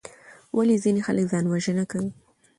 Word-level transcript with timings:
ولې 0.57 0.75
ځینې 0.83 1.01
خلک 1.07 1.25
ځان 1.31 1.45
وژنه 1.47 1.83
کوي؟ 1.91 2.11